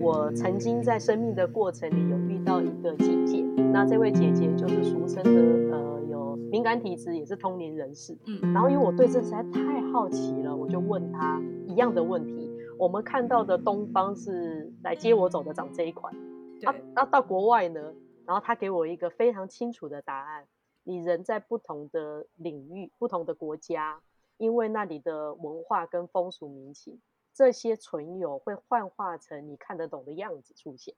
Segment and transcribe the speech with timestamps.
[0.00, 8.16] 我曾经在生命的过程里有遇到一个姐姐，那这位姐姐就是俗称的呃有敏感体质，也是通灵人士。
[8.26, 16.14] 嗯，然后因为我对这实在太好奇了，我就问她一样的问题：我们看到的东方是来接我走的，长这一款。
[16.62, 16.74] 那。
[16.94, 17.92] 那、啊、到国外呢？
[18.24, 20.44] 然后她给我一个非常清楚的答案：
[20.84, 24.00] 你人在不同的领域、不同的国家，
[24.36, 27.00] 因为那里的文化跟风俗民情。
[27.34, 30.94] 这些存有会幻化成你看得懂的样子出现，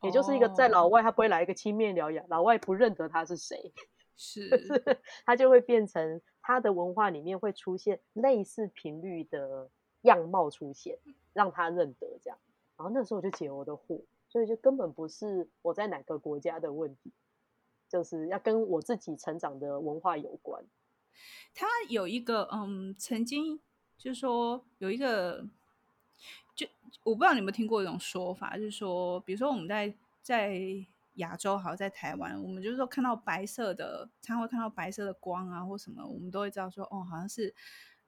[0.00, 3.72] 也就是一个在老外他不会来一个青面獠牙，老外不认得他是谁，
[4.16, 4.50] 是，
[5.24, 9.70] 他就会变成他的文化里面会出现类似频率的
[10.00, 10.98] 样貌出现，
[11.32, 12.36] 让他认得这样。
[12.76, 17.12] 然后那时候我就解我的惑，所以就根本不是我在哪个国家的问题，
[17.88, 20.64] 就是要跟我自己成长的文化有关。
[21.54, 23.60] 他有一个嗯，曾经。
[23.98, 25.46] 就是说有一个，
[26.56, 26.66] 就
[27.04, 30.60] 我不知道你有没有听过一种说法，就是说，比如说我们在在
[31.14, 37.54] 亚洲，好在台湾，我们就是说看到白色的，常会看到白色的光啊或什么，我们都会知道说，哦，好像是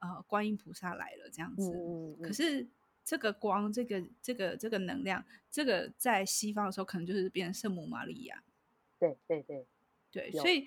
[0.01, 1.71] 呃观音菩萨来了这样子。
[1.71, 2.23] 嗯嗯嗯。
[2.23, 2.67] 可是
[3.05, 8.43] 这个光，这个这个这个能量，这个在西方的时候，可能就是变成圣母玛利亚。
[8.99, 9.65] 对对对
[10.11, 10.67] 对，所以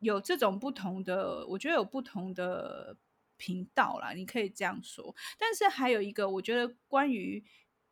[0.00, 2.96] 有这种不同的，我觉得有不同的。
[3.40, 7.44] 频道啦，你可以这样说，但是还有一个，我觉得关于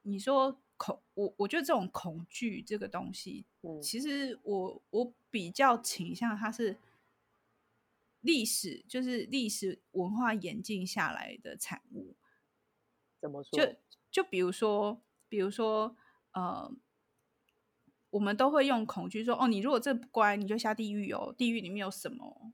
[0.03, 6.79] 你说恐，我我觉得这种恐惧这个东西，嗯，其实我我比较倾向它是
[8.23, 12.17] 历史，就是历史文化演进下来的产物。
[13.21, 13.57] 怎么说？
[13.57, 13.77] 就
[14.11, 15.97] 就比如说，比如说，
[16.33, 16.75] 呃，
[18.11, 22.53] 我们都会用恐惧说，哦，你如果这不乖，你就下地狱哦，地狱里面有什么？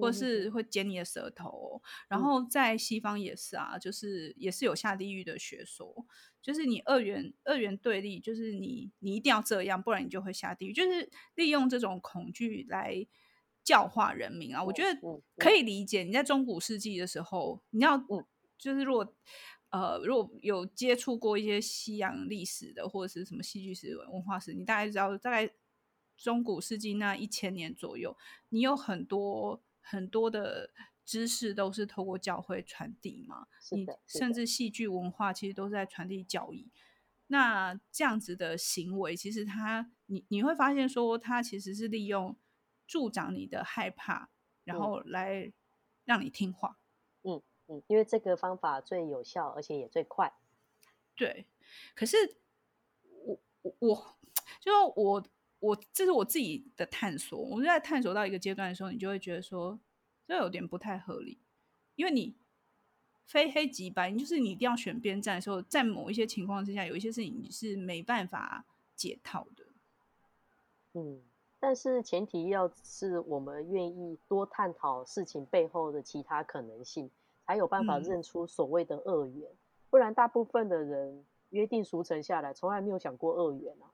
[0.00, 6.06] 或是会剪你的舌头，然后在西方也是啊，就是也是有下地狱的学说，
[6.40, 13.06] 就是你二元二元对立，就是你你一定要这样，不然你就会下地狱，就是利用这种恐惧来
[13.62, 14.64] 教化人民啊。
[14.64, 14.98] 我觉得
[15.36, 16.04] 可以理解。
[16.04, 18.02] 你在中古世纪的时候，你要
[18.56, 19.14] 就是如果
[19.70, 25.50] 呃如果有接触过一些西洋历史的或者是什么戏剧史、文化史，你大概知道大概。
[26.22, 28.14] 中古世纪那一千年左右，
[28.50, 30.70] 你有很多很多的
[31.02, 33.46] 知识都是透过教会传递嘛？
[33.70, 36.68] 你甚至戏剧文化其实都是在传递教义。
[37.28, 42.36] 那这样子的行为，其实他你你会发现说，他其实是利用
[42.86, 44.28] 助长你的害怕，
[44.64, 45.50] 然后来
[46.04, 46.79] 让你听话。
[47.70, 50.32] 嗯嗯，因为这个方法最有效，而且也最快。
[51.16, 51.46] 对，
[51.94, 52.16] 可是
[53.24, 54.16] 我我我
[54.60, 55.24] 就我。
[55.62, 59.78] 我这是我自己的探索，我们在探索到一个阶段的时候，你就会觉得说，
[60.26, 61.38] 这有点不太合理，
[61.96, 62.34] 因为你
[63.26, 68.64] 非黑即白，你就是你一定要选边站的时候，在某一些情况之下，有一些事情你是没办法
[68.96, 69.66] 解套的。
[70.94, 71.22] 嗯，
[71.58, 77.10] 但是前提要是我们愿意多探讨事情背后的其他可能性，
[77.50, 79.56] 才有办法认出所谓的恶缘，嗯，
[79.90, 83.90] 不然大部分的人约定俗成下来，从来没有想过恶缘啊。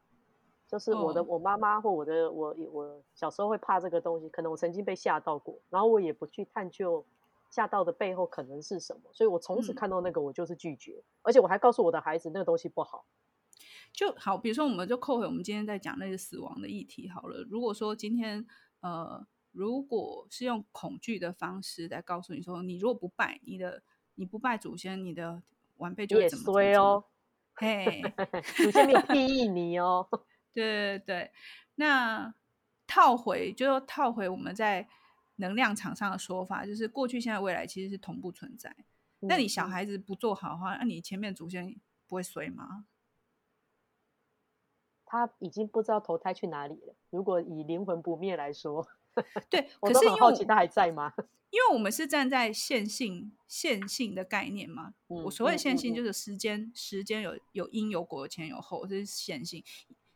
[0.68, 7.02] 就是我的我妈妈或我的我我小时候会怕这个东西，可能我曾经被吓到过，然后我也不去探究
[7.48, 13.06] 吓到的背后可能是什么，所以我从此看到那个我就是拒绝，嗯、而且我还告诉我的孩子那个东西不好。
[13.90, 17.42] 就好，比如说我们就扣回我们今天在讲那个死亡的议题好了。
[17.48, 18.46] 如果说今天
[18.80, 23.82] 呃，如果是用恐惧的方式来告诉你说，你如果不拜你的
[24.14, 25.42] 你不拜祖先，你的
[25.78, 27.04] 晚辈就会怎么衰哦？
[27.54, 28.02] 嘿，
[28.56, 30.06] 祖先没有 庇佑你哦。
[30.52, 31.32] 对对对，
[31.76, 32.34] 那
[32.86, 34.86] 套回就套回我们在
[35.36, 38.70] 能量场上的说法，就是过去、现在、未来其实是同步存在。
[39.20, 41.74] 嗯、那你小孩子不做好的话，那你前面祖先
[42.06, 42.86] 不会衰吗？
[45.08, 46.94] 他已经不知道投胎去哪里了。
[47.10, 48.86] 如果以灵魂不灭来说，
[49.50, 51.12] 对，我都很好奇他还在吗？
[51.50, 54.94] 因为我们是站在线性线性的概念嘛。
[55.08, 59.64] 嗯、我所谓线性就是时间，嗯嗯嗯、时间有有因有果，有前有后，这是线性。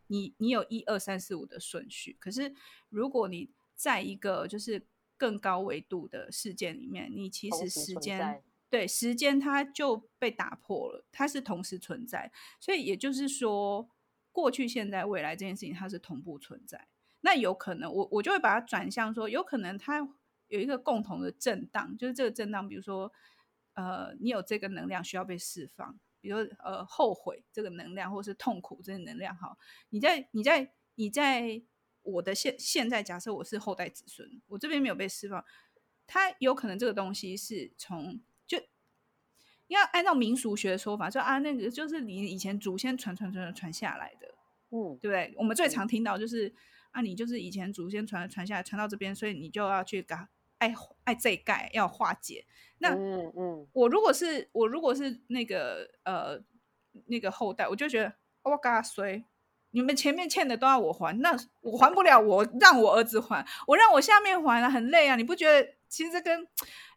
[0.09, 2.53] 你你有一二三四五的顺序，可是
[2.89, 4.85] 如果你在一个就是
[5.17, 13.89] 更高维度的事件里面，你其实时间对时间它就被打破了，它是同时存在，所以也就是说，
[14.33, 16.89] 过去、现在、未来这件事情它是同步存在。
[17.21, 19.99] 那有可能我我就会把它转向说，有可能它
[20.49, 23.13] 有一个共同的震荡，就是这个震荡，比如说
[23.75, 25.99] 呃，你有这个能量需要被释放。
[26.23, 29.57] 比如说呃，后悔这个能量，或是痛苦这个能量，哈，
[29.89, 31.63] 你在你在你在
[32.03, 35.43] 我的现现在，假设我是后代子孙，我这边没有被释放，
[36.07, 38.59] 它有可能这个东西是从就
[39.69, 44.35] 要按照民俗学的说法，说啊，那个就是你以前祖先传传传传下来的，
[44.69, 45.33] 嗯，对不对？
[45.39, 46.55] 我们最常听到就是、嗯、
[46.93, 50.17] 啊，你就是以前祖先传传下来，传到这边，所以你就要去搞
[50.59, 52.47] 爱爱这一盖要化解。
[52.79, 56.41] 那嗯嗯，我如果是我如果是那个呃
[57.07, 59.25] 那个后代，我就觉得我嘎衰。
[59.73, 65.15] 你们前面欠的都要我还，那我还不了，我让我儿子还，我让我下面还啊，很累啊！
[65.15, 65.75] 你不觉得？
[65.89, 66.45] 其实这跟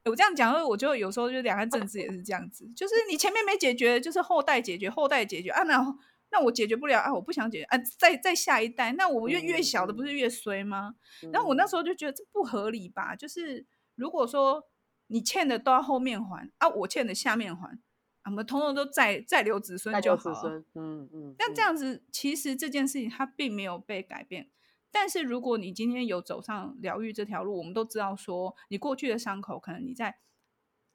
[0.05, 5.83] 我这样讲，我就有时候就两岸政治也是这样子，就是你前面没解决，就是后代解决，后代解决啊，那
[6.33, 10.95] 那我解决不了啊，我不想解决啊，再再下一代，那我越越小的不是越衰吗？
[11.31, 13.65] 然后我那时候就觉得这不合理吧，就是
[13.95, 14.67] 如果说
[15.07, 17.79] 你欠的都要后面还啊，我欠的下面还。
[18.25, 20.63] 我们通通都再再留子孙就好了。
[20.75, 21.35] 嗯嗯。
[21.37, 24.49] 但这样子，其实这件事情它并没有被改变。
[24.91, 30.19] 但是如果你今天有走上疗愈这条路，我们都知道说，你过去的伤口，可能你在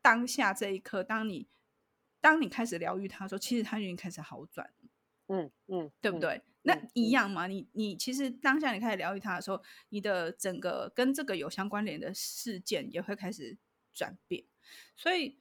[0.00, 1.48] 当下这一刻，当你
[2.18, 4.70] 当你开始疗愈它的时候，其实它已经开始好转。
[5.28, 6.42] 嗯嗯，对不对？
[6.62, 7.46] 那一样嘛。
[7.46, 13.56] 你你其实当下你开始疗愈他的时候，你的整个跟这个有相关联的事件也会开始
[13.94, 14.44] 转变。
[14.96, 15.38] 所以。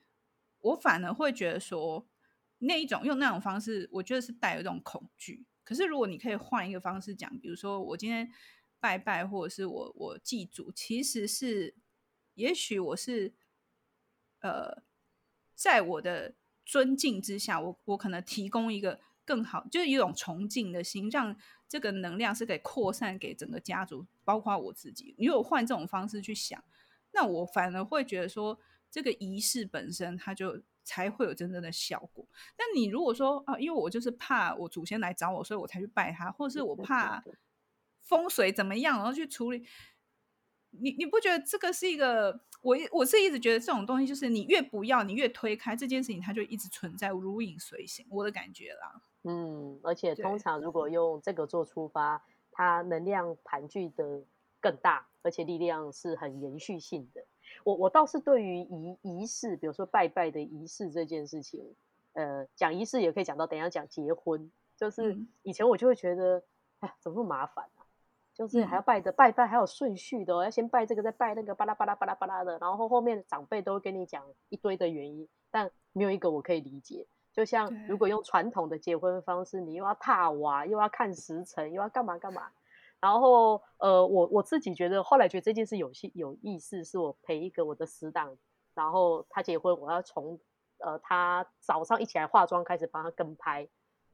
[0.59, 2.09] 我反而会觉得说，
[2.57, 5.45] 那一种用那种方式，我觉得是带有一种恐惧。
[5.63, 8.29] 可是如果你可以换一个方式讲，比如说我今天
[8.79, 11.75] 拜拜，或者是我我祭祖，其实是，
[12.33, 13.35] 也许我是，
[14.39, 14.81] 呃，
[15.53, 16.33] 在我的
[16.65, 21.37] 尊敬之下，我我可能提供一个更好，就是一种崇敬的心，让
[21.67, 25.13] 这个能量是可以扩散给整个家族，包括我自己。
[25.19, 26.63] 如果换这种方式去想，
[27.11, 28.57] 那我反而会觉得说。
[28.89, 32.25] 这个仪式本身，它就才会有真正的效果。
[32.55, 37.21] 但你如果说啊，因为我就是怕我祖先来找我，所以我才去拜他，或者是我怕
[38.01, 39.67] 风水怎么样，然后去处理。
[40.71, 42.39] 你你不觉得这个是一个？
[42.61, 48.05] 我我是一直觉得这种东西，就是你越不要，你越推开这件事情，它就一直存在，如影随形。
[48.09, 49.01] 我的感觉啦。
[49.23, 52.21] 嗯，而且通常如果用这个做出发，
[52.51, 54.23] 它能量盘踞的
[54.59, 57.23] 更大，而且力量是很延续性的。
[57.63, 61.75] 我我倒是对于仪仪式，比如说拜拜的仪式这件事情，
[62.13, 66.43] 呃，讲仪式也可以讲到，等一下讲结婚，就是以前我就会觉得，
[66.79, 67.76] 哎，怎么那么麻烦啊？
[68.37, 77.07] 就是还要拜的拜拜还有顺序的，要先拜这个再拜那个，巴拉巴拉巴拉巴拉的，然后后面长辈都会跟你讲一堆的原因，但没有一个我可以理解。
[77.33, 82.43] 就像如果用传统的结婚方式，你又要踏瓦，又要看时辰，又要干嘛干嘛。
[82.99, 88.37] 然后，呃，我我自己觉得，后来觉得这件事有些有意思，是我陪一个我的死党，
[88.73, 90.39] 然后他结婚，我要从
[90.79, 93.67] 呃他早上一起来化妆开始帮他跟拍，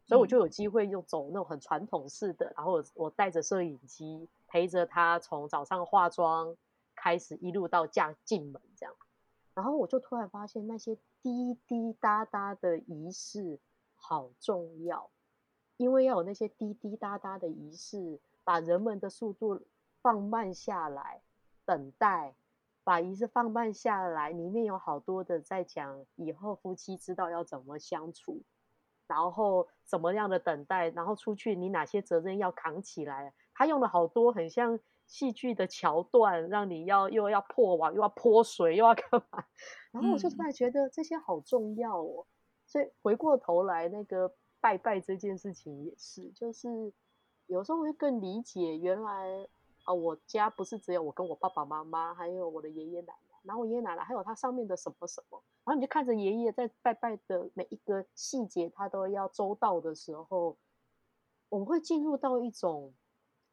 [0.05, 6.55] 所以我就有机会用走那种很传统式的，然后我我带着摄影机陪着他从早上化妆
[6.95, 8.95] 开始一路到嫁进门这样，
[9.53, 13.59] 然后我就突然发现那些滴滴答答的仪式
[13.95, 15.09] 好重要，
[15.77, 18.19] 因为要有那些滴滴答答的仪式。
[18.45, 19.61] 把人们的速度
[20.01, 21.21] 放慢下来，
[21.63, 22.35] 等待，
[22.83, 28.41] 把仪式放慢下来，里面有好多的在讲以后夫妻知道要怎么相处，
[29.07, 33.33] 然后怎么样的等待，然后出去你哪些责任要扛起来。
[33.53, 39.45] 他用了好多很像戏剧的桥段，让你要又要破网，又要泼水，又要干嘛。
[39.91, 42.25] 然后我就突然觉得这些好重要哦。
[42.65, 46.93] 所以回过头来，那个拜拜这件事情也是，就是。
[47.47, 49.45] 有时候会更理解，原来
[49.83, 60.57] 啊，我家不是只有我跟我爸爸妈妈，还有我的爷爷奶奶，然后我爷爷奶奶还有他上面的什么什么，然后你就看着爷爷在拜拜的每一个细节，他都要周到的时候，
[61.49, 62.93] 我们会进入到一种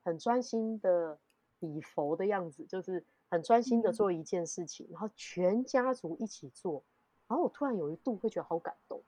[0.02, 1.18] 很专心的
[1.60, 6.82] 礼佛的样子，就是很专心的做一件事情，然后全家族一起做，
[7.28, 9.00] 然后我突然有一度会觉得好感动，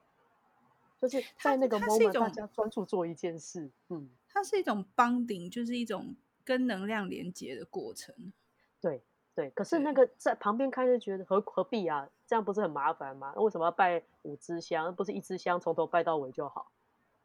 [1.01, 4.09] 就是在那个 moment 大家专注做一件事，嗯。
[4.35, 8.33] 它是一种 bonding，就是一种跟能量连接的过程。
[8.81, 8.99] 对
[9.35, 12.09] 对，可是那个在旁边看就觉得何何必啊？
[12.25, 13.33] 这样不是很麻烦吗？
[13.35, 14.95] 为什么要拜五支香？
[14.95, 16.71] 不是一支香从头拜到尾就好？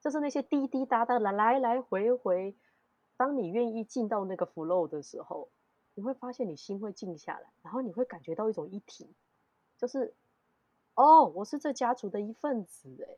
[0.01, 2.57] 就是那些滴滴答答的来来回回，
[3.17, 5.49] 当你愿意进到那个 flow 的时候，
[5.95, 9.13] 你会发现你心会静下来，然后你会感觉到一种一体，
[9.77, 10.15] 就是
[10.95, 13.17] 哦，我是这家族的一份子哎。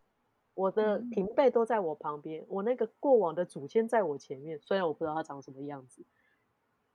[0.55, 6.03] 我的平辈都在我旁边，我那个过往的祖先在我前面，虽然我不知道他长什么样子，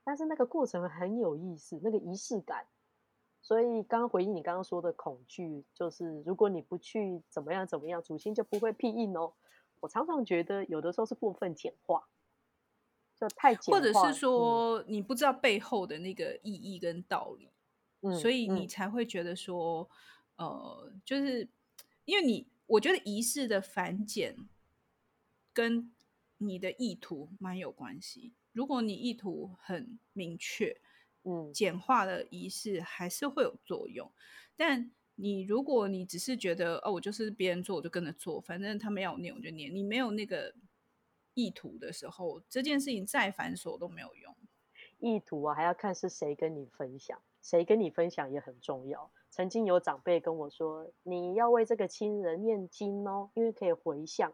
[0.04, 2.66] 但是那个过程很有意思，那个仪式感。
[3.46, 9.34] 所以刚刚回应你刚刚说的恐惧，就是如果你不去怎么样怎么样，祖先就不会庇应哦。
[9.82, 12.08] 我常常觉得有的时候是过分简化，
[13.16, 17.48] 就太简化，或者是说你不知道背后的那个意义跟道理，
[18.02, 19.88] 嗯，所以你才会觉得说，
[20.38, 21.48] 呃，就是。
[22.06, 24.36] 因为你我觉得仪式的繁简
[25.52, 25.92] 跟
[26.38, 28.32] 你的意图蛮有关系。
[28.52, 30.80] 如果你意图很明确，
[31.26, 34.10] 嗯，简化的仪式还是会有作用。
[34.56, 40.54] 但你如果你只是觉得哦，我就是别人做我就跟着做，反正他们要我念我就念，你没有那个
[41.34, 44.36] 意图的时候，这件事情再繁琐都没有用。
[45.00, 49.12] 意图啊，还要看是谁跟你分享，谁跟你分享也很重要。
[49.30, 54.34] 曾经有长辈跟我说，你要为这个亲人念经哦，因为可以回向。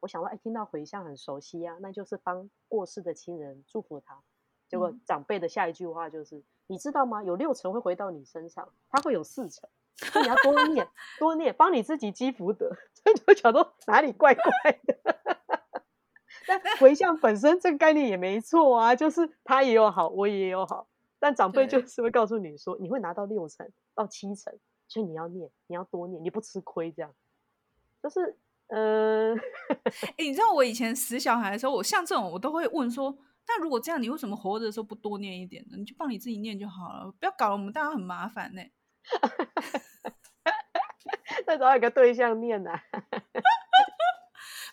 [0.00, 4.22] 我想到，哎，听到回向很熟悉啊，那就是帮过世的亲人祝福他。
[4.70, 7.24] 结果长辈的下一句话就是，嗯、你知道吗？
[7.24, 12.70] 有六成会回到你身上，他会有四成，所以你要多 念多念，帮你自己积福德。
[12.94, 14.44] 所以就想说哪里怪怪
[14.84, 14.96] 的。
[16.46, 20.86] 但回向本身这个概念也没错啊，就是他也有好，我也有好。
[21.18, 27.12] 但长辈就是会告诉你说，你会拿到六成到七成，所以你要念，你要多念，你不吃亏这样。
[28.00, 28.36] 就是。
[28.72, 29.36] 嗯，
[29.66, 33.12] 哎、欸，你知道我以前死小孩的时候，我像这种我都会问说，
[33.52, 35.76] 那如果这样，你为什么活着的时候不多念一点呢？
[35.76, 38.62] 你就帮你自己念就好了，不要搞得我们大家很麻烦呢。
[41.44, 42.82] 再找一个对象念呐、啊，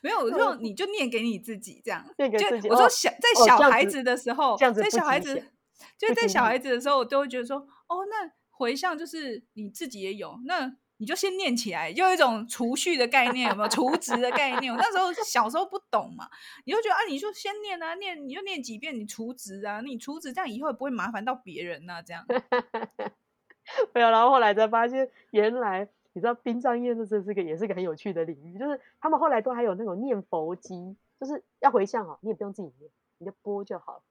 [0.04, 2.70] 没有， 我就你就念给你自己这样，念给自己。
[2.70, 5.52] 我说小在小孩子的时候，哦、在小孩子
[5.98, 10.78] 就在小孩子的时候，我都会觉得说，哦，那回向就是你自己也有那。
[10.98, 14.74] 你就先念起来，就有一种储蓄的概念，有没有储值的概念？
[14.74, 16.28] 我那时候小时候不懂嘛，
[16.66, 22.26] 你就觉得啊，你就先念啊，念你就念几遍，你储值啊，你储值这样以后也不会麻烦到别人呐、啊，这样。
[23.94, 32.90] 没有，然后后来才发现，原来你知道殡葬业这是个也是个很有趣的领域，就是他们后来都还有那种念佛机，就是要回向哦，你也不用自己念，
[33.20, 34.02] 你就播就好了。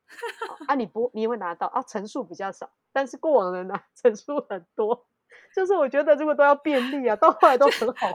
[0.69, 5.07] 啊，你播你也会拿到啊，层数比较少，但是过往人呢 层数很多。
[5.55, 8.09] 就是我觉得如果都要便利啊，到后来都很好。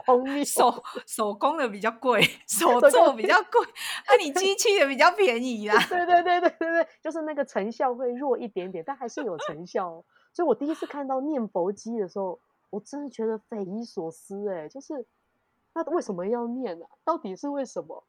[0.44, 3.60] 手手工的比较贵， 手做比较贵，
[4.06, 5.74] 那、啊、你机器的比较便宜啦。
[5.88, 10.04] 对对对对对对，就是那个成效会弱一点点，但还是有成效哦。
[10.32, 12.38] 所以我第一次看到念佛机的时候，
[12.70, 15.04] 我真的觉得匪夷所思哎，就是
[15.74, 16.90] 那为什么要念呢、啊？
[17.04, 18.04] 到底是为什么？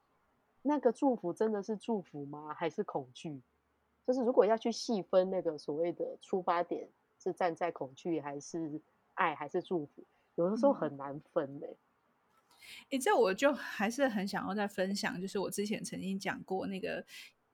[0.61, 2.55] 那个祝福真的是祝福吗？
[2.55, 3.41] 还是恐惧？
[4.05, 6.87] 就是如果要去细分那个所谓的出发点，
[7.19, 8.79] 是站在恐惧还是？
[9.15, 10.05] 爱还是祝福，
[10.35, 11.77] 有的时候很难分嘞。
[12.83, 17.05] 哎、欸，这我就还是很想要再分享，就是我之前曾经讲过那个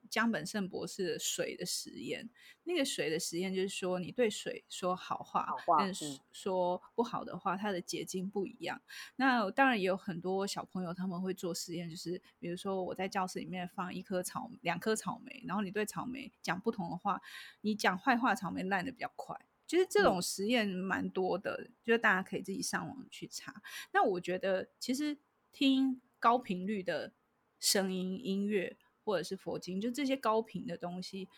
[0.08, 2.30] 江本胜博士的水的实验。
[2.62, 5.92] 那个水的实验就是说，你对水说好话，好话跟
[6.30, 8.80] 说不好的话，它的结晶不一样。
[9.16, 17.20] 那当然也有很多小朋友他们会做实验，就是比如说我在教室里面放一颗草，两颗草莓，然后你对草莓讲不同的话，
[17.62, 19.36] 你讲坏话，草莓烂的比较快。
[19.70, 23.62] 其实这种实验蛮多的，嗯，就是大家可以自己上网去查。
[23.92, 25.16] 那我觉得，其实
[25.52, 27.12] 听高频率的
[27.60, 31.28] 声音、音乐或者是佛经，就这些高频的东西，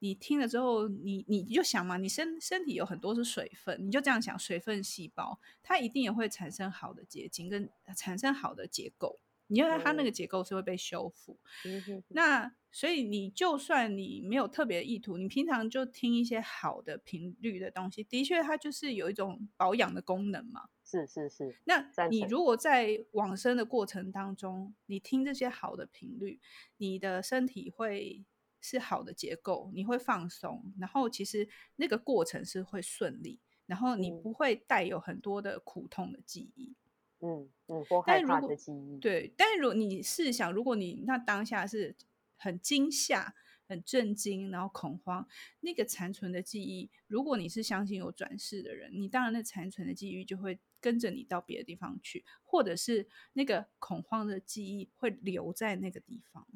[0.00, 9.20] 你听了之后，你你就想嘛，你身身体有很多是水分，你就这样想，水分细胞它一定也会产生好的结晶，跟产生好的结构。
[9.48, 20.68] 你要它那个结构是会被修复，嗯，那所以你就算你没有特别意图，你平常就听一些好的频率的东西，的确它就是有一种保养的功能嘛。
[20.84, 21.56] 是是是。
[21.64, 26.40] 那你如果在往生的过程当中，你听这些好的频率，
[26.76, 28.24] 你的身体会
[28.60, 36.74] 是好的结构，你会放松，然后其实那个过程是会顺利，然后你不会带有很多的苦痛的记忆。
[37.20, 38.98] 嗯嗯，或害怕的记忆。
[38.98, 41.96] 对，但是如果你试想，如果你那当下是
[42.36, 43.34] 很惊吓、
[43.66, 45.26] 很震惊，然后恐慌，
[45.60, 56.46] 那个残存的记忆，如果你是相信有转世的人，你当然那残存的记忆就会跟着你到别的地方去，或者是那个恐慌的记忆会留在那个地方。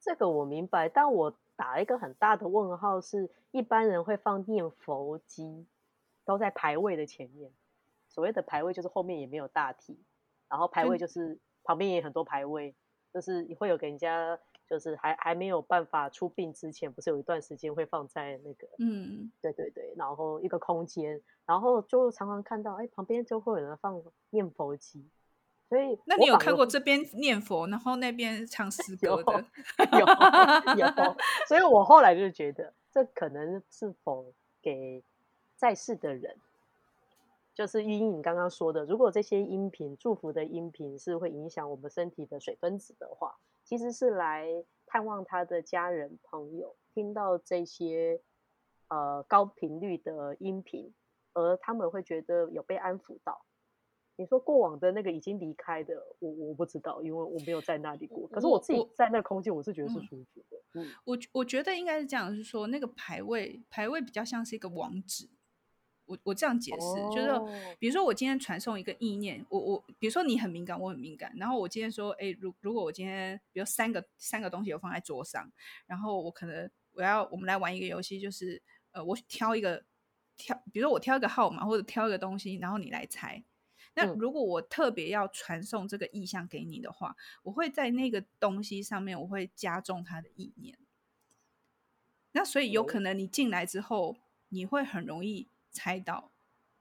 [0.00, 5.66] 这个我明白，但我打一个很大的问号，是一般人会放念佛机，
[6.26, 7.50] 都在牌位的前面。
[8.14, 9.98] 所谓的牌位就是后面也没有大体，
[10.48, 12.72] 然后牌位就是旁边也很多牌位，
[13.12, 25.04] 就是会有给人家就是还还没有办法出殡之前，不是有一段时间会放在那个嗯，对对对，然后一个空间，然后就常常看到哎旁边就会有人放念佛机，
[25.68, 29.44] 所以那你有看过这边念佛，然后那边唱诗歌的？
[29.90, 30.06] 有
[30.78, 31.16] 有有，
[31.48, 35.02] 所以我后来就觉得这可能是否给
[35.56, 36.38] 在世的人。
[37.54, 44.48] 就是依你刚刚说的，如果这些音频祝福的音频是会影响我们身体的水分子的话，其实是来
[44.86, 48.20] 探望他的家人朋友，听到这些
[48.88, 50.92] 呃高频率的音频，
[51.32, 53.44] 而他们会觉得有被安抚到，
[54.16, 58.26] 你说过往的那个已经离开的，我我不知道，因为我没有在那里过。
[58.26, 60.60] 可是我自己在那个空间，我是觉得是舒服的。
[60.74, 65.28] 嗯，我我觉得应该是这样，就是说那个排位排位比较像是一个网址。
[66.06, 75.50] 我我这样解释，哦、就是比如说我今天传送一个意念，我我比如说你很敏感，我很敏感，然后我今天说，哎，如如果我今天比如三个三个东西我放在桌上，
[75.86, 79.84] 然后我可能我要我们来玩一个游戏，就是呃，我挑一个
[80.36, 83.42] 挑，比如说我挑一个号码或者挑一个东西，然后你来猜。
[83.94, 90.76] 那如果我特别要传送这个意向给你的话，嗯、我会在那个东西上面我会加重它的意念。
[92.32, 94.16] 那所以有可能你进来之后，
[94.48, 95.48] 你会很容易。
[95.74, 96.32] 猜到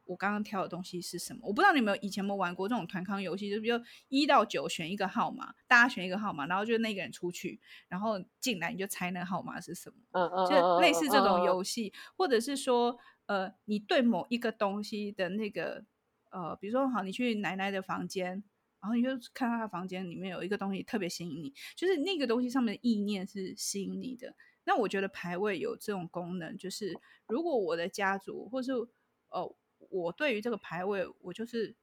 [0.05, 1.39] 我刚刚挑的东西是什么？
[1.43, 9.95] 我不知道你们有以前有没有玩过这种团康游戏，就比如一到九选一个号码，大家选一个号码，然后就那个人出去，然后进来你就猜那个号码是什么？
[10.11, 12.97] 嗯嗯，就类似这种游戏，或者是说，
[13.27, 15.85] 呃，你对某一个东西的那个，
[16.31, 18.43] 呃，比如说好，你去奶奶的房间，
[18.81, 24.35] 然后你就看到她房间里面有一个东西特别吸引你，就是那个东西上面的意念是吸引你的。
[24.65, 26.93] 那我觉得牌位有这种功能，就是
[27.27, 28.71] 如果我的家族，或是
[29.29, 29.55] 呃，
[29.89, 31.75] 我对于这个牌位，我就是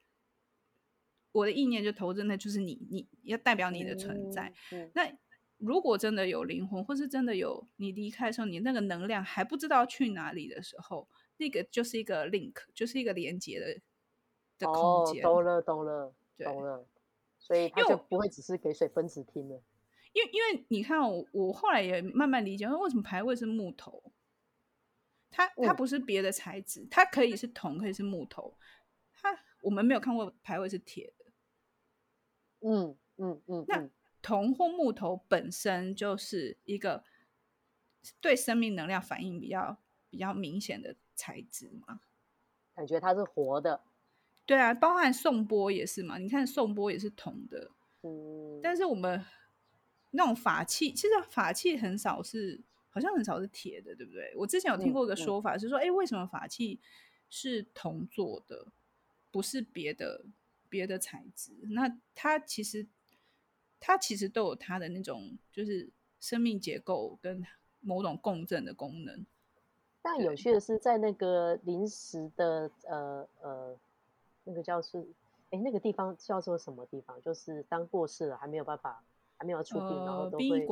[1.33, 4.53] 我的意念就投真的就是你，你要代表你的存在。
[4.95, 5.13] 那
[5.59, 11.07] 如果真的有灵魂，或是真的有你离开的时候，你那个能量还不知道去哪里的时候，
[11.37, 13.81] 那个就是一个 link，就是一个连接的
[14.59, 15.23] 的空间。
[15.23, 16.87] 哦，懂了，懂了，懂了。
[17.39, 19.63] 所以他就不会只是给水分子听了。
[20.13, 24.03] 因为因为你看我，我后来也慢慢理解，为什么牌位是木头？
[25.31, 28.59] 它它不是别的材质，它可以是铜，可以是木头。
[29.13, 31.25] 它我们没有看过牌位是铁的。
[32.69, 33.65] 嗯嗯嗯。
[33.69, 33.89] 那
[34.21, 37.05] 铜或木头本身就是一个
[38.21, 39.79] 对生命能量反应比较
[40.11, 42.01] 比较明显的材质嘛？
[42.75, 43.85] 感觉它是活的。
[44.45, 46.19] 对啊，包含颂钵也是嘛？
[46.19, 47.71] 你看颂钵也是铜的。
[48.03, 48.59] 嗯。
[48.61, 49.25] 但是我们。
[50.13, 54.33] 那种法器，其实法器很少是，好像很少是铁的，对不对？
[54.37, 56.81] 我之前有听过一个说法，是说，哎、嗯嗯，为什么法器
[57.29, 58.67] 是铜做的，
[59.31, 60.25] 不是别的
[60.69, 61.53] 别的材质？
[61.71, 62.87] 那它其实
[63.79, 67.47] 它其实都有它的那种，就是生命结构跟
[67.81, 69.25] 某种共振的功能。
[70.03, 73.79] 但有趣的是，在那个临时的呃呃
[74.45, 75.07] 那个叫是，
[75.51, 77.23] 哎，那个地方叫做什么地方？
[77.23, 79.05] 就是当过世了还没有办法。
[79.41, 80.67] 还没有出殡，然后都会？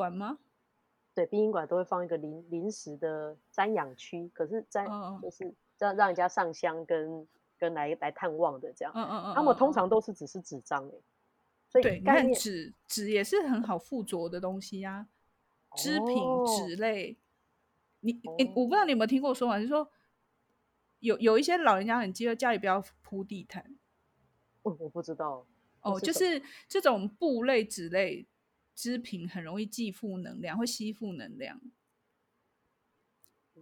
[1.15, 7.27] 对，殡仪馆都会放一个临临时的瞻仰区，可是瞻、哦、就是让让人家上香跟
[7.59, 8.93] 跟来来探望的这样。
[8.95, 9.35] 嗯嗯嗯。
[9.35, 10.93] 他们通常都是只是纸张哎，
[11.71, 15.09] 所以对，你看纸纸也是很好附着的东西呀、
[15.71, 16.23] 啊，织品
[16.59, 17.15] 纸类。
[17.15, 17.17] 哦、
[18.01, 19.91] 你你、哦、我不知道你有没有听过说法，就是说
[21.01, 23.75] 有有一些老人家很记得家里不要铺地毯。
[24.63, 25.47] 我我不知道
[25.81, 28.27] 哦，就是这种布类纸类。
[28.79, 31.61] 织品很容易寄负能量，会吸附能量。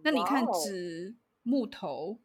[0.03, 2.21] 那你看纸、木头，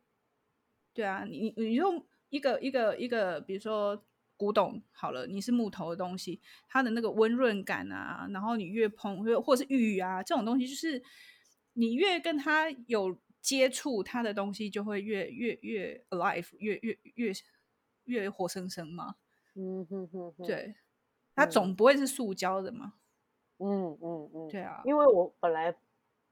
[0.92, 4.04] 对啊，你你用一个一个一个，比如说
[4.36, 11.02] 古董好了，你是木头的东西，它的那个温润感啊，然后你越碰，或或是玉啊这种东西，就是
[11.72, 17.32] 你越跟它有接触，它的东西就会越越越 alive，越越越
[18.04, 19.14] 越活生生嘛。
[19.54, 20.74] 嗯哼哼哼，对。
[21.34, 22.94] 它总不会是塑胶的嘛？
[23.58, 25.74] 嗯嗯嗯，对啊，因为我本来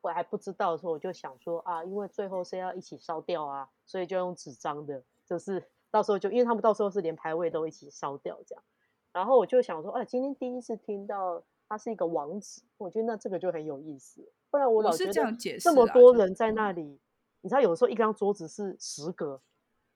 [0.00, 8.64] 我还不知道的时候，我就想说啊，因为最后是要一起烧掉啊，所以就用纸张的，就是到时候就因为他们到时候是连牌位都一起烧掉这样，
[9.12, 16.98] 然后我就想说，哎、啊，今天第一次听到它是一个网址，我觉得那这个就很有意思，不然我老是这样解释这么多人在那里，
[17.42, 19.40] 你知道有时候一张桌子是十个、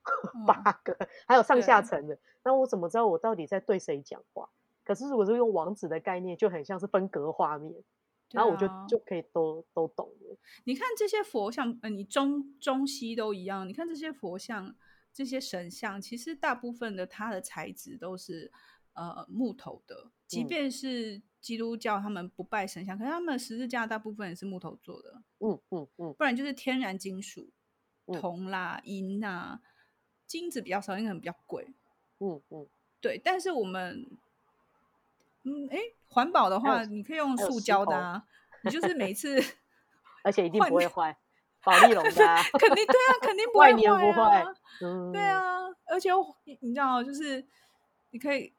[0.47, 4.49] 八个，嗯、还有上下层的，那我怎么知道我到底在对谁讲话？
[4.85, 7.75] 可是如果是用网址的概念，就很像是分隔画面，
[8.31, 10.39] 然后我就就可以都都懂了。
[10.65, 13.69] 你看这些佛像，呃，你中中西都一样。
[13.69, 14.75] 你看这些佛像、
[15.13, 18.53] 这些神像，其实大部分的它的材质都是
[18.93, 20.11] 呃木头的。
[20.27, 25.23] 即便是基督教，他们不拜神像，嗯、可是他们十字架大部分也是木头做的。
[25.39, 27.51] 嗯嗯嗯，不然就是天然金属，
[28.07, 29.61] 铜啦、银呐，
[30.27, 31.75] 金子比较少，因为很比较贵。
[32.19, 32.67] 嗯嗯，
[33.01, 33.21] 对。
[33.23, 34.05] 但是我们
[35.45, 35.79] 嗯，哎，
[36.09, 38.23] 环保的话，你可以用塑胶的啊。
[38.63, 39.39] 你就是每次，
[40.25, 41.17] 而且一定不会坏，
[41.63, 44.45] 保丽龙的，啊， 肯定对啊，肯定 不会坏，啊，万年不坏。
[44.81, 46.11] 嗯，对啊，而且
[46.61, 47.47] 你知道，就是
[48.11, 48.55] 你可以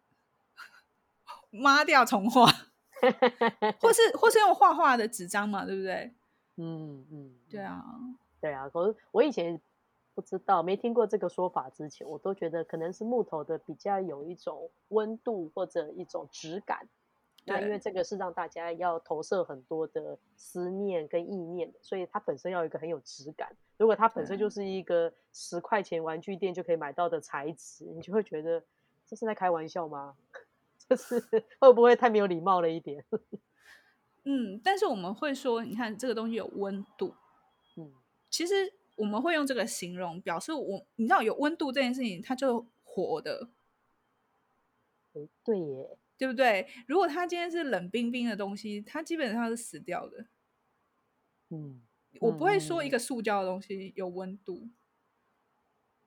[1.50, 2.46] 抹掉重画，
[3.80, 6.14] 或是或是用画画的纸张嘛，对不对？
[6.58, 7.84] 嗯嗯，对啊，
[8.40, 8.70] 对啊。
[8.70, 9.60] 可是我以前
[10.16, 16.88] 不知道，没听过这个说法之前，我都觉得可能是木头的比较有一种温度或者一种质感。
[17.48, 23.56] 那因为这个是让大家要投射很多的思念跟意念，所以它本身要有一个很有质感。
[23.78, 28.64] 如果它本身就是一个十块钱玩具店就可以买到的材质，你就会觉得
[29.06, 30.16] 这是在开玩笑吗？
[30.88, 31.20] 这是
[31.60, 33.06] 会不会太没有礼貌了一点？
[34.24, 37.14] 嗯，但是我们会说，你看这个东西有温度，
[37.78, 37.94] 嗯，
[38.32, 43.50] 其实我们会用这个形容表示我，你知道有温度这件事情，它就活的。
[45.14, 45.98] 欸，对耶。
[46.18, 46.66] 对不对？
[46.88, 50.28] 如果它今天是冷冰冰的东西，它基本上是死掉的。
[51.50, 51.82] 嗯，
[52.22, 54.70] 我不会说一个塑胶的东西有温度。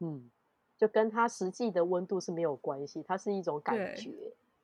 [0.01, 0.31] 嗯，
[0.79, 4.11] 就跟它实际的温度是没有关系，它是一种感觉。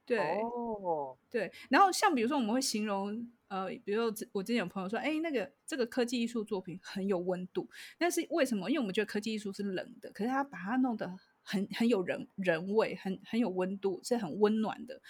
[0.07, 1.53] 对，对哦，对。
[1.69, 8.69] 然后像比如说，我们会形容，呃，比如说我之前有朋友说，哎，那个这个科技艺术作品很有温度，但是为什么？
[8.69, 11.09] 因为我们觉得科技艺术是冷的，可是他把它弄得
[11.41, 15.01] 很很有人人味，很很有温度，是很温暖的。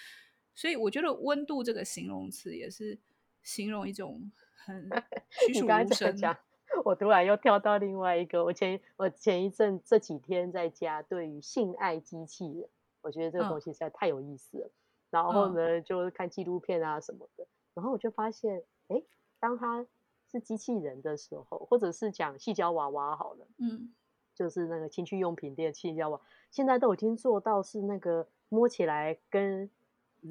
[0.54, 2.98] 所以我觉得温度这个形容词也是
[3.42, 4.30] 形容一种
[4.66, 4.90] 很
[5.48, 6.36] 栩栩如生。
[6.84, 12.68] 我突然又跳到另外一个，我前我前一阵这几天在家对于性爱机器人，
[13.00, 14.66] 我觉得这个东西实在太有意思了。
[14.66, 14.72] 嗯、
[15.08, 19.02] 然后呢，就看纪录片啊什么的，然后我就发现，哎，
[19.38, 19.86] 当它
[20.30, 23.92] 是机器人的时候，或者是讲矽胶娃娃好了，嗯，
[24.34, 29.70] 就是那个情趣用品店矽胶娃，现在都已经做到是那个摸起来跟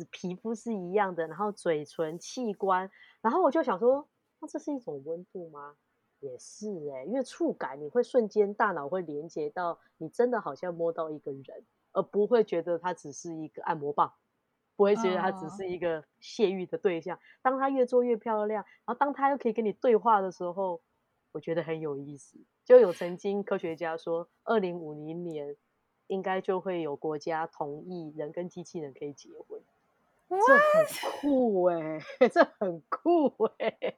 [0.10, 2.90] 皮肤是一样的，然后嘴唇、器官，
[3.22, 4.08] 然后我就想说，
[4.40, 5.76] 那这是一种温度吗？
[6.20, 14.14] 也是哎、欸，因为触感你会瞬间大脑会连接到，你真的好像摸到一个人，而不会觉得它只是一个按摩棒，
[14.76, 17.20] 不会觉得它只是一个泄欲的对象。
[17.42, 20.82] 当它越做越漂亮，然后当它又可以跟你对话的时候，
[21.32, 22.38] 我觉得很有意思。
[22.66, 25.56] 就有曾经科学家说，二零五零年
[26.08, 29.62] 应该就会有国家同意人跟机器人可以结婚。
[30.30, 33.28] 这很酷哎、欸， 这很酷
[33.60, 33.98] 哎、欸，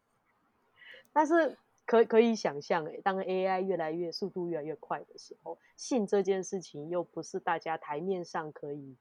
[1.14, 8.98] 但是可可以想象哎、欸，当 AI 越来越速度越来越快的时候，性这件事情又不是大家台面上可以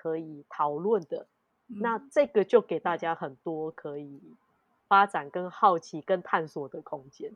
[0.00, 1.26] 可以讨论的，
[1.68, 4.22] 嗯、那这个就给大家很多可以
[4.88, 7.30] 发展、跟好奇、跟探索的空间。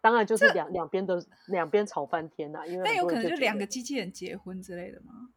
[0.00, 5.30] 当然就是两两边的两边吵翻天呐，因为那有可能就两个机器人结婚之类的吗？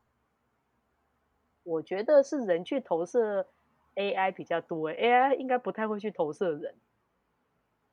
[1.63, 3.45] 我觉得是人去投射
[3.95, 6.73] AI 比较多，AI 应该不太会去投射人，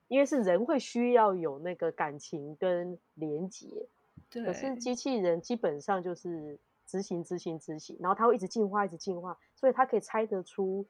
[0.09, 3.87] 因为是人会需要有那个感情跟连接。
[4.31, 4.45] 对。
[4.45, 10.87] 可是机器人基本上就是执行、执行、执行，然后它会一直进化、一直进化，所以它可以猜得出。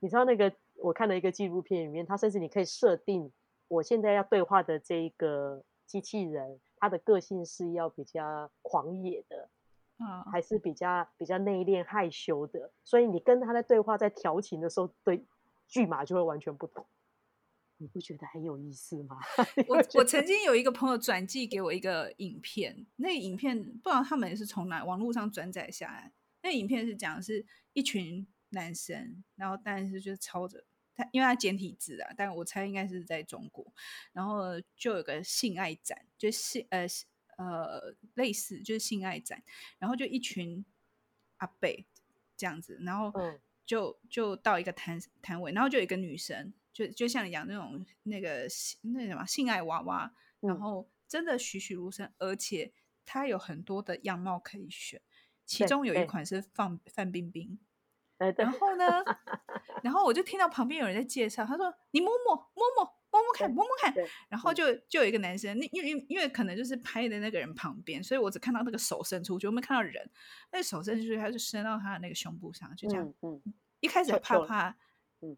[0.00, 3.32] 你知道那个我看了一个纪录片里面，它甚至你可以设定，
[3.68, 9.48] 我现在要对话的这一个机器人，它的个性是要比较狂野的。
[9.96, 15.24] 啊，还是比较比较内敛害羞的，所以你跟他在对话，在调情的时候，对
[15.68, 16.84] 剧码就会完全不同。
[17.84, 19.18] 你不觉得很有意思吗？
[19.68, 26.10] 我我曾经有一个朋友转寄给我一个影片，那个影片不知道他们也是从哪网络上转载下来。
[26.42, 27.44] 那个影片是讲的是
[27.74, 33.70] 一群男生，然后但是就是抄着他，因为他简体字啊，但我猜应该是在中国，
[34.14, 36.86] 然后就有个性爱展，就性呃。
[37.36, 39.42] 呃，类似就是性爱展，
[39.80, 40.64] 然后就一群
[41.38, 41.84] 阿贝
[42.36, 43.12] 这样子，然后
[43.66, 48.46] 就就到一个摊摊位，然后就有一个女生，就就像你讲那种那个
[48.82, 52.72] 那什么性爱娃娃，然后真的栩栩如生，而且
[53.06, 55.00] 它有很多的样貌可以选，
[55.46, 57.58] 其中有一款是范范冰冰。
[58.36, 58.86] 然后呢，
[59.82, 63.94] 然后我就听到旁边有人在介绍，他说：“你摸摸摸摸摸摸看，摸摸看。”
[64.30, 70.10] 然后就就有一个男生，那因为因为可能就是拍的那个人旁边，所以我只看到那个手伸出去，我没看到人。
[70.52, 73.04] 那手伸出去，他就伸到他的那个胸部上，就这样。
[73.20, 74.76] 嗯嗯、一开始怕怕，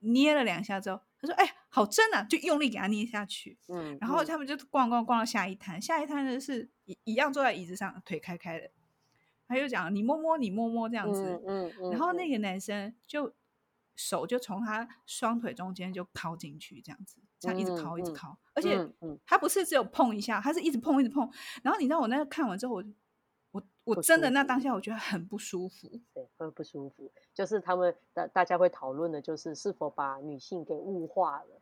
[0.00, 3.58] 捏了两下之后，他说：“哎，好真啊！”就用力给他捏下去。
[3.68, 8.70] 嗯、然后他们就逛逛逛到下一摊，下一摊呢是一一样坐在椅子上，腿开开的。
[9.48, 13.32] 他就讲你摸摸你摸摸这样子，嗯嗯嗯、然后那个男生就
[13.94, 18.76] 手就从他双腿中间就靠进去这样子，这样一直靠一直靠，嗯、而且
[19.24, 21.30] 他不是只有碰一下，他是一直碰一直碰。
[21.62, 22.84] 然后你知道我那个看完之后，我
[23.86, 27.10] 我我真的那当下我觉得很不舒服，对，很不舒服。
[27.32, 31.60] 就是他们大大家会讨论的就是是否把女性给物化了，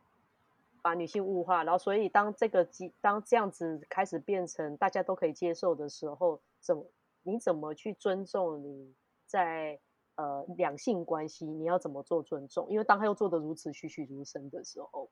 [0.81, 2.67] 把女性物化，然后所以当这个
[2.99, 6.85] 当这样子开始变成大家都可以接受的时候，怎么？
[7.27, 8.93] 你怎么去尊重你
[9.27, 9.79] 在
[10.15, 11.45] 呃两性关系？
[11.45, 12.67] 你要怎么做尊重？
[12.69, 15.09] 因为当他又做的如此栩栩如生的时候，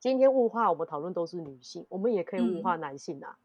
[0.00, 3.38] 今天物化我们讨论都是女性，我们也可以物化男性啊。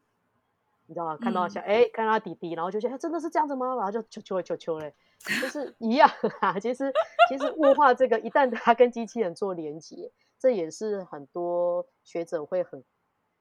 [0.88, 1.18] 你知道吗？
[1.20, 3.76] 看到小哎、嗯，看到他弟弟，然后就觉得、欸、真的是这样子吗？
[3.76, 4.94] 然后就求求求求嘞，
[5.42, 6.08] 就是 一样
[6.40, 6.58] 啊。
[6.58, 6.90] 其实
[7.28, 12.82] 其实物化这个，一旦他跟机器人做连接，这也是很多学者会很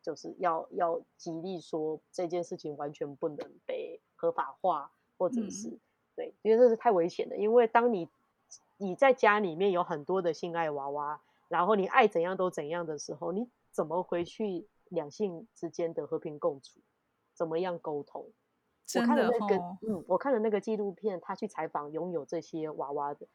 [0.02, 5.80] 就是要要极力说这件事情完全不能被合法化，或者是、嗯、
[6.18, 7.38] 对，因为这是太危险的。
[7.38, 8.10] 因为当你
[8.76, 16.82] 你在家里面有很多的性爱娃娃，然后你爱怎样都怎样的时候，你怎么回去两性之间的和平共处？
[17.38, 18.26] 怎么样沟通？
[18.96, 19.56] 我看了那个，
[19.88, 23.28] 嗯，我看了那个纪录片，他去采访拥有这些娃娃的，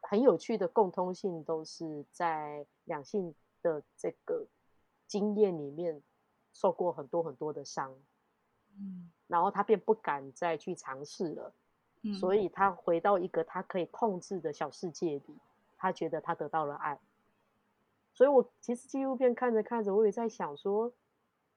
[0.00, 4.46] 很有趣的共通性都是在两性的这个
[5.06, 6.00] 经验里面
[6.52, 7.94] 受过很多很多的伤，
[8.78, 11.52] 嗯，然后他便不敢再去尝试了，
[12.02, 15.38] 嗯，所以他回到一个他可以控制的小世界里，
[15.76, 16.98] 他觉得他得到了爱，
[18.14, 20.92] 所以我其实纪录片看着看着，我也在想说。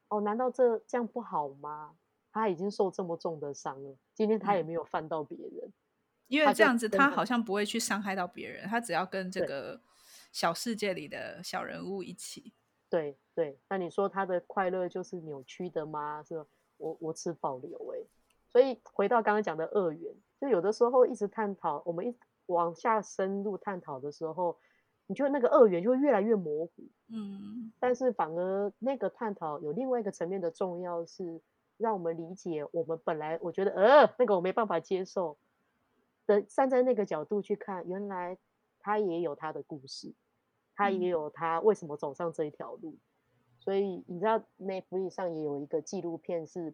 [0.09, 1.95] 哦，难道这这样不好吗？
[2.31, 5.73] 他已经受这么重的伤了，今天他也没有犯到别人，
[6.27, 9.81] 因为这样子他好像不会去伤害到别人，他只要跟这个
[10.31, 12.53] 小世界里的小人物一起。
[12.89, 16.21] 对对，那你说他的快乐就是扭曲的吗？
[16.23, 16.45] 是
[16.77, 18.05] 我我持保留哎，
[18.47, 22.15] 所以回到刚刚讲的二元，就有的时候一直探讨，我们一
[22.45, 24.57] 往下深入探讨的时候。
[25.07, 31.41] 你就那个二元就会越来越模糊，嗯，但是反而那个探讨有另外一个层面的重要是
[31.77, 35.37] 让我们理解我们本来我觉得呃那个我没办法接受。
[36.27, 38.37] 的，站在那个角度去看，原来
[38.81, 40.13] 他也有他的故事，
[40.75, 42.97] 他也有他为什么走上这一条路，
[43.61, 46.73] 所以你知道 Netflix 上也有一个纪录片是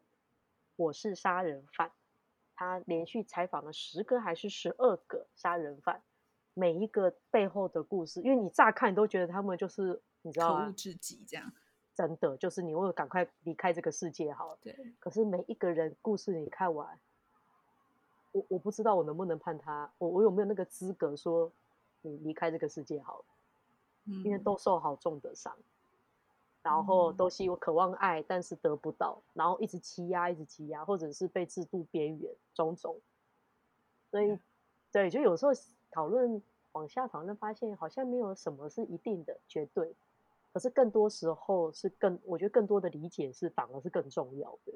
[0.76, 1.92] 我是杀人犯，
[2.56, 6.02] 他连续采访了十个还是十二个杀人犯。
[6.56, 10.62] 每一个背后的故事，因为你乍看你都觉得他们就是你知道吗？
[10.62, 11.52] 可恶至极这样，
[11.96, 14.58] 真的就是你为了赶快离开这个世界好了。
[14.62, 14.94] 对。
[15.00, 17.00] 可是每一个人故事你看完，
[18.32, 21.52] 我我不知道我能不能判他，我我有没有那个资格说
[22.02, 23.26] 你离开这个世界好了？
[24.06, 24.24] 嗯。
[24.24, 25.58] 因为都受好重的伤，
[26.62, 33.02] 然后都希望渴望爱，但是得不到，然后一直欺压，一直欺压，或者是被制度边缘种种。
[34.12, 34.38] 所以，
[34.92, 35.52] 对，就有时候。
[35.94, 39.96] 讨论往下讨论，发现好像没有什么是一定的绝对，
[40.52, 44.74] 可是更多时候是更，我觉得更多的理解是反而是更重要的。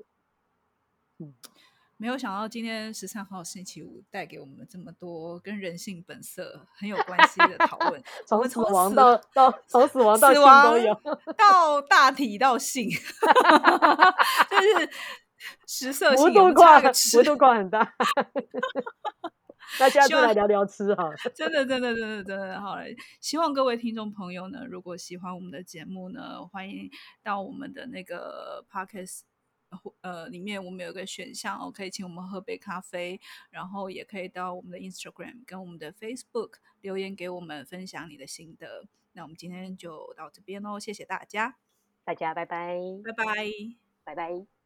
[1.20, 1.34] 嗯，
[1.98, 10.94] 没有想到今天十三号星期五带给我们这么多跟人性本色很有关系的讨论， 从死亡到到从死亡到性都有，
[11.36, 14.90] 到大体到性，就是
[15.66, 17.96] 食色性，幅度跨幅度跨很大。
[19.80, 22.96] 大家就来聊聊吃哈， 真的真的真的真的好嘞！
[23.20, 26.90] 希望各位听众朋友呢，如果喜欢我们的节目呢，欢迎
[27.22, 29.22] 到我们的那个 podcast
[30.02, 38.88] 呃里面，我们有个选项哦，可以请我们喝杯咖啡，然后也可以到我们的 Instagram 跟我们的 Facebook 留言给我们分享你的心得。
[39.14, 41.58] 那我们今天就到这边喽，谢谢大家，
[42.04, 43.26] 大家拜拜，拜拜，
[44.04, 44.57] 拜拜。